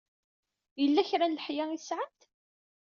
Yella 0.81 1.01
kra 1.09 1.25
n 1.27 1.35
leḥya 1.37 1.65
ay 1.71 1.77
tesɛamt? 1.79 2.21